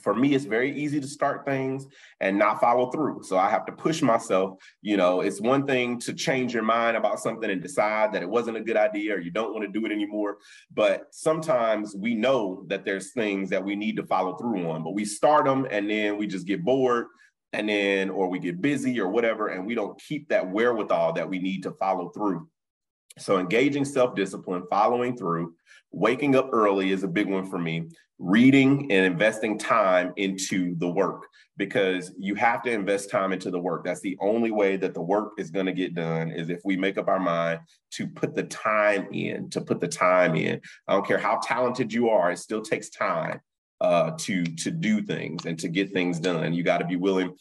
[0.00, 1.86] for me it's very easy to start things
[2.20, 3.22] and not follow through.
[3.22, 4.58] So i have to push myself.
[4.82, 8.28] You know it's one thing to change your mind about something and decide that it
[8.28, 10.38] wasn't a good idea or you don't want to do it anymore
[10.72, 14.94] but sometimes we know that there's things that we need to follow through on but
[14.94, 17.06] we start them and then we just get bored
[17.52, 21.28] and then or we get busy or whatever and we don't keep that wherewithal that
[21.28, 22.48] we need to follow through
[23.18, 25.54] so engaging self-discipline following through
[25.92, 30.88] waking up early is a big one for me reading and investing time into the
[30.88, 33.84] work because you have to invest time into the work.
[33.84, 36.76] That's the only way that the work is going to get done is if we
[36.76, 37.60] make up our mind
[37.92, 40.60] to put the time in to put the time in.
[40.88, 43.40] I don't care how talented you are it still takes time
[43.80, 46.54] uh, to to do things and to get things done.
[46.54, 47.34] You got to be willing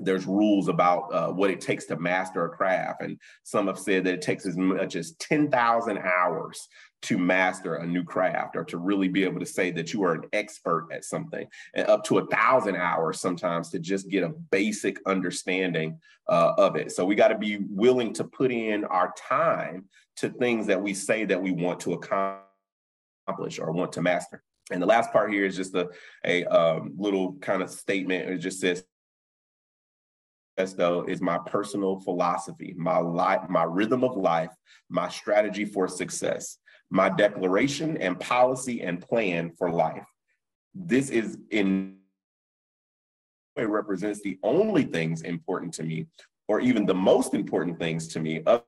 [0.00, 3.02] there's rules about uh, what it takes to master a craft.
[3.02, 6.68] And some have said that it takes as much as 10,000 hours
[7.02, 10.14] to master a new craft or to really be able to say that you are
[10.14, 14.28] an expert at something and up to a thousand hours sometimes to just get a
[14.28, 16.92] basic understanding uh, of it.
[16.92, 19.86] So we got to be willing to put in our time
[20.16, 24.42] to things that we say that we want to accomplish or want to master.
[24.70, 25.88] And the last part here is just a,
[26.24, 28.30] a um, little kind of statement.
[28.30, 28.84] It just says,
[30.74, 34.50] though is my personal philosophy, my life, my rhythm of life,
[34.88, 36.58] my strategy for success
[36.90, 40.06] my declaration and policy and plan for life.
[40.74, 41.96] This is in
[43.56, 46.06] it represents the only things important to me,
[46.48, 48.62] or even the most important things to me, of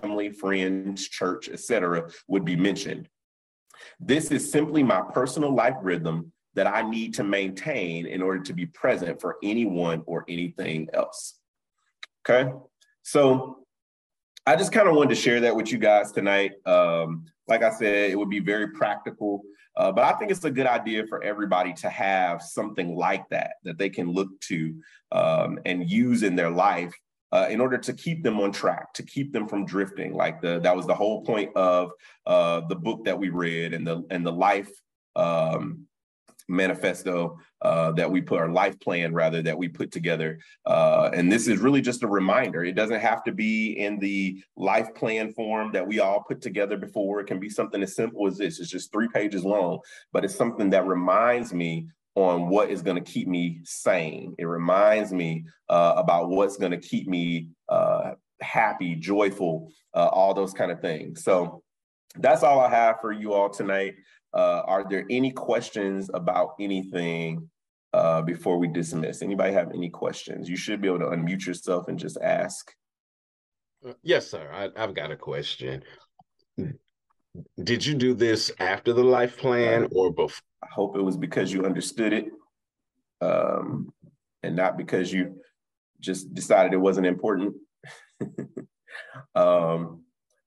[0.00, 3.08] family, friends, church, etc., would be mentioned.
[3.98, 8.52] This is simply my personal life rhythm that I need to maintain in order to
[8.52, 11.38] be present for anyone or anything else.
[12.28, 12.52] Okay,
[13.02, 13.58] so
[14.46, 16.52] I just kind of wanted to share that with you guys tonight.
[16.66, 19.42] Um, like I said, it would be very practical.
[19.76, 23.54] Uh, but I think it's a good idea for everybody to have something like that
[23.64, 24.74] that they can look to
[25.12, 26.94] um, and use in their life
[27.32, 30.12] uh, in order to keep them on track, to keep them from drifting.
[30.12, 31.92] Like the that was the whole point of
[32.26, 34.70] uh, the book that we read and the and the life
[35.16, 35.86] um,
[36.48, 40.38] manifesto uh, that we put our life plan rather that we put together.
[40.66, 42.64] Uh, and this is really just a reminder.
[42.64, 46.76] It doesn't have to be in the life plan form that we all put together
[46.76, 47.20] before.
[47.20, 48.58] It can be something as simple as this.
[48.58, 49.80] It's just three pages long
[50.12, 54.34] but it's something that reminds me on what is going to keep me sane.
[54.38, 60.34] It reminds me uh, about what's going to keep me uh, happy joyful uh, all
[60.34, 61.24] those kind of things.
[61.24, 61.62] So
[62.16, 63.94] that's all i have for you all tonight
[64.34, 67.48] uh, are there any questions about anything
[67.92, 69.22] uh, before we dismiss?
[69.22, 70.48] Anybody have any questions?
[70.48, 72.72] You should be able to unmute yourself and just ask.
[73.86, 74.50] Uh, yes, sir.
[74.52, 75.82] I, have got a question.
[77.62, 80.42] Did you do this after the life plan or before?
[80.62, 82.26] I hope it was because you understood it
[83.20, 83.92] um,
[84.42, 85.40] and not because you
[86.00, 87.54] just decided it wasn't important.
[89.34, 90.02] um,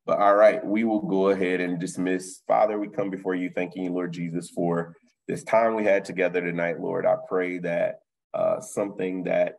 [0.05, 2.41] but all right, we will go ahead and dismiss.
[2.47, 4.95] Father, we come before you, thanking you, Lord Jesus, for
[5.27, 7.05] this time we had together tonight, Lord.
[7.05, 7.99] I pray that
[8.33, 9.55] uh, something that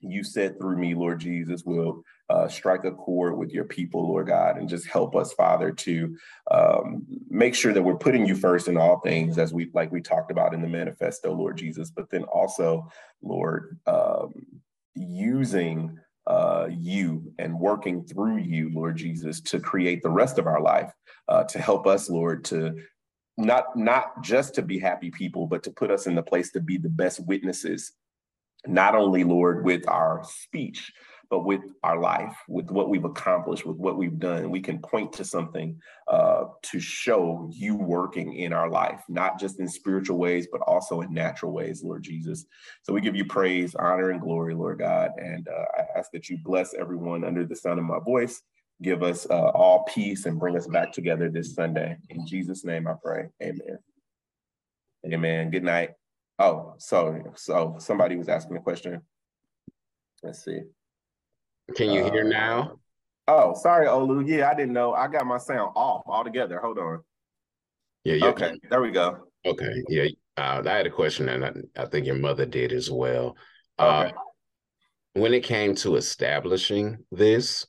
[0.00, 4.28] you said through me, Lord Jesus, will uh, strike a chord with your people, Lord
[4.28, 6.16] God, and just help us, Father, to
[6.50, 10.00] um, make sure that we're putting you first in all things, as we like we
[10.00, 11.90] talked about in the manifesto, Lord Jesus.
[11.90, 12.88] But then also,
[13.22, 14.32] Lord, um,
[14.94, 20.60] using uh, you and working through you, Lord Jesus, to create the rest of our
[20.60, 20.92] life,
[21.28, 22.74] uh, to help us, Lord, to
[23.36, 26.60] not not just to be happy people, but to put us in the place to
[26.60, 27.92] be the best witnesses,
[28.66, 30.92] not only, Lord, with our speech,
[31.30, 34.50] but with our life, with what we've accomplished, with what we've done.
[34.50, 39.60] We can point to something uh, to show you working in our life, not just
[39.60, 42.46] in spiritual ways, but also in natural ways, Lord Jesus.
[42.82, 45.10] So we give you praise, honor, and glory, Lord God.
[45.18, 48.42] And uh, I ask that you bless everyone under the sound of my voice.
[48.82, 51.96] Give us uh, all peace and bring us back together this Sunday.
[52.10, 53.28] In Jesus' name I pray.
[53.42, 53.78] Amen.
[55.06, 55.50] Amen.
[55.50, 55.90] Good night.
[56.38, 57.22] Oh, sorry.
[57.36, 59.00] So somebody was asking a question.
[60.22, 60.60] Let's see.
[61.74, 62.78] Can you hear uh, now?
[63.28, 64.26] Oh, sorry, Olu.
[64.26, 64.94] Yeah, I didn't know.
[64.94, 66.60] I got my sound off altogether.
[66.60, 67.00] Hold on.
[68.04, 68.26] Yeah, yeah.
[68.26, 69.26] Okay, there we go.
[69.44, 70.06] Okay, yeah.
[70.36, 71.52] Uh, I had a question, and I,
[71.82, 73.36] I, think your mother did as well.
[73.78, 74.14] Uh, okay.
[74.14, 74.20] Uh,
[75.14, 77.66] when it came to establishing this,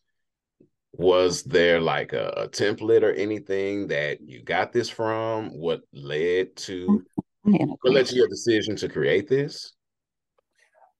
[0.92, 5.50] was there like a, a, template or anything that you got this from?
[5.58, 7.06] What led to
[7.44, 9.74] what led to your decision to create this?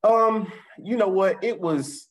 [0.04, 1.44] Um, you know what?
[1.44, 2.07] It was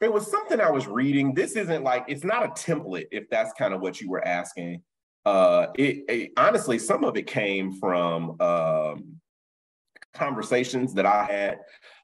[0.00, 1.34] it was something I was reading.
[1.34, 4.82] This isn't like it's not a template, if that's kind of what you were asking.
[5.24, 9.18] Uh, it, it honestly, some of it came from um,
[10.14, 11.58] conversations that I had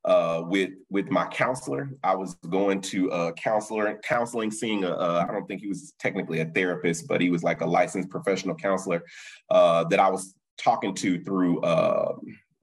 [0.04, 1.90] uh, with with my counselor.
[2.02, 5.94] I was going to a counselor counseling, seeing a a I don't think he was
[5.98, 9.02] technically a therapist, but he was like a licensed professional counselor
[9.50, 11.60] uh, that I was talking to through.
[11.60, 12.14] Uh,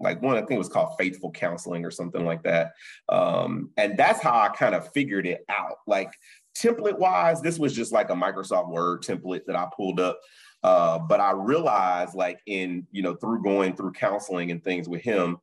[0.01, 2.73] like one, I think it was called Faithful Counseling or something like that.
[3.09, 5.77] Um, and that's how I kind of figured it out.
[5.87, 6.11] Like
[6.57, 10.19] template wise, this was just like a Microsoft Word template that I pulled up.
[10.63, 15.01] Uh, but I realized, like in you know, through going through counseling and things with
[15.01, 15.37] him,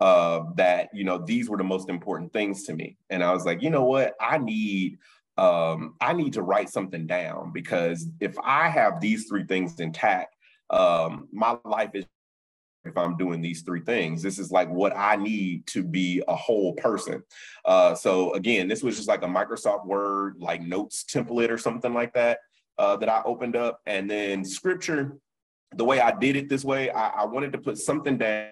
[0.00, 2.96] uh, that you know these were the most important things to me.
[3.10, 4.98] And I was like, you know what, I need
[5.36, 10.36] um, I need to write something down because if I have these three things intact,
[10.68, 12.04] um, my life is
[12.84, 14.22] if I'm doing these three things.
[14.22, 17.22] This is like what I need to be a whole person.
[17.64, 21.92] Uh, so again, this was just like a Microsoft Word like notes template or something
[21.92, 22.38] like that
[22.78, 23.80] uh, that I opened up.
[23.86, 25.18] And then scripture,
[25.76, 28.48] the way I did it this way, I, I wanted to put something down.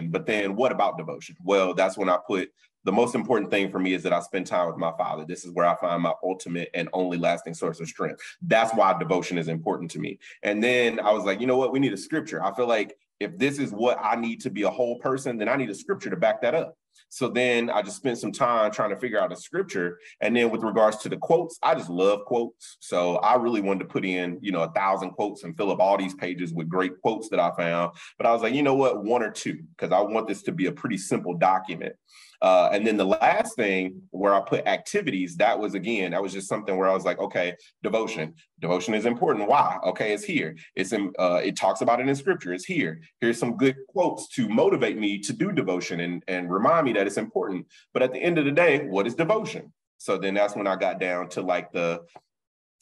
[0.00, 1.36] But then what about devotion?
[1.42, 2.50] Well, that's when I put
[2.88, 5.26] the most important thing for me is that I spend time with my father.
[5.26, 8.22] This is where I find my ultimate and only lasting source of strength.
[8.40, 10.18] That's why devotion is important to me.
[10.42, 11.70] And then I was like, you know what?
[11.70, 12.42] We need a scripture.
[12.42, 15.50] I feel like if this is what I need to be a whole person, then
[15.50, 16.78] I need a scripture to back that up.
[17.10, 19.98] So then I just spent some time trying to figure out a scripture.
[20.22, 22.78] And then with regards to the quotes, I just love quotes.
[22.80, 25.80] So I really wanted to put in, you know, a thousand quotes and fill up
[25.80, 27.92] all these pages with great quotes that I found.
[28.16, 30.52] But I was like, you know what, one or two, because I want this to
[30.52, 31.94] be a pretty simple document.
[32.40, 36.32] Uh, and then the last thing where I put activities, that was again, that was
[36.32, 38.34] just something where I was like, okay, devotion.
[38.60, 39.48] Devotion is important.
[39.48, 39.78] Why?
[39.84, 40.56] Okay, it's here.
[40.76, 41.12] It's in.
[41.18, 42.52] Uh, it talks about it in scripture.
[42.52, 43.00] It's here.
[43.20, 47.06] Here's some good quotes to motivate me to do devotion and and remind me that
[47.06, 47.66] it's important.
[47.92, 49.72] But at the end of the day, what is devotion?
[49.98, 52.02] So then that's when I got down to like the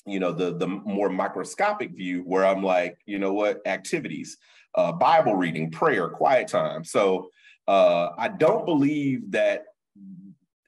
[0.06, 4.38] you know the the more microscopic view where i'm like you know what activities
[4.76, 7.28] uh, bible reading prayer quiet time so
[7.68, 9.64] uh, I don't believe that,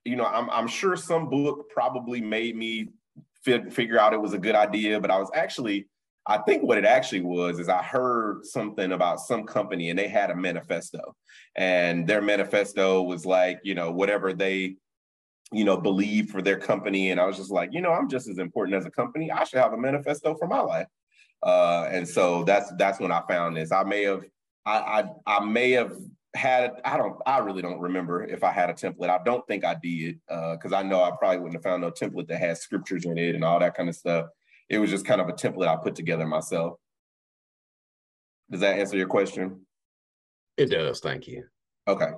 [0.05, 2.89] you know, I'm, I'm sure some book probably made me
[3.45, 5.87] fi- figure out it was a good idea, but I was actually,
[6.27, 10.09] I think what it actually was is I heard something about some company and they
[10.09, 11.15] had a manifesto,
[11.57, 14.77] and their manifesto was like, you know, whatever they,
[15.53, 17.11] you know, believe for their company.
[17.11, 19.31] And I was just like, you know, I'm just as important as a company.
[19.31, 20.87] I should have a manifesto for my life.
[21.43, 23.73] Uh, and so that's that's when I found this.
[23.73, 24.25] I may have
[24.67, 25.97] I, I, I may have
[26.35, 29.09] had I don't I really don't remember if I had a template.
[29.09, 31.91] I don't think I did because uh, I know I probably wouldn't have found no
[31.91, 34.27] template that has scriptures in it and all that kind of stuff.
[34.69, 36.79] It was just kind of a template I put together myself.
[38.51, 39.67] Does that answer your question?
[40.57, 41.01] It does.
[41.01, 41.45] Thank you.
[41.87, 42.11] Okay.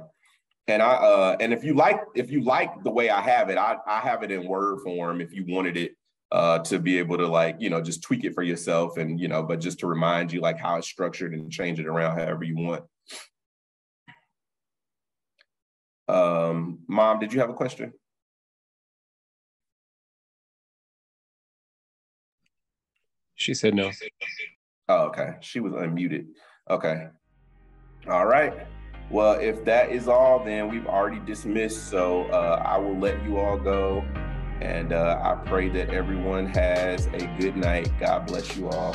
[0.66, 3.58] And I uh and if you like if you like the way I have it,
[3.58, 5.92] I I have it in word form if you wanted it
[6.32, 9.28] uh to be able to like, you know, just tweak it for yourself and you
[9.28, 12.44] know, but just to remind you like how it's structured and change it around however
[12.44, 12.84] you want.
[16.10, 17.92] Um, Mom, did you have a question?
[23.36, 23.90] She said no.
[24.88, 25.34] Oh, okay.
[25.40, 26.26] She was unmuted.
[26.68, 27.06] Okay.
[28.08, 28.66] All right.
[29.10, 31.88] Well, if that is all, then we've already dismissed.
[31.88, 34.04] So uh, I will let you all go.
[34.60, 37.90] And uh, I pray that everyone has a good night.
[37.98, 38.94] God bless you all.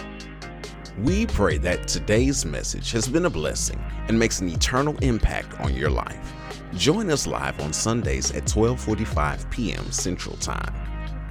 [0.99, 5.75] We pray that today's message has been a blessing and makes an eternal impact on
[5.75, 6.33] your life.
[6.73, 9.91] Join us live on Sundays at 12:45 p.m.
[9.91, 10.73] Central Time.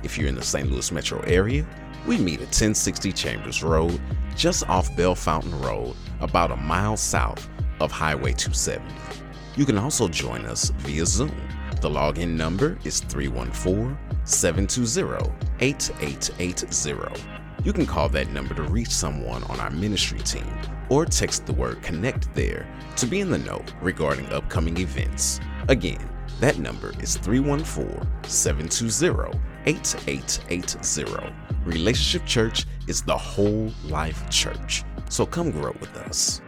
[0.03, 0.71] If you're in the St.
[0.71, 1.67] Louis metro area,
[2.07, 3.99] we meet at 1060 Chambers Road,
[4.37, 7.49] just off Bellefontaine Road, about a mile south
[7.81, 8.85] of Highway 270.
[9.57, 11.35] You can also join us via Zoom.
[11.81, 17.44] The login number is 314 720 8880.
[17.65, 20.47] You can call that number to reach someone on our ministry team
[20.91, 25.41] or text the word connect there to be in the know regarding upcoming events.
[25.69, 26.11] Again,
[26.41, 31.33] that number is 314 720 8880.
[31.65, 34.85] Relationship Church is the whole life church.
[35.09, 36.43] So come grow with us.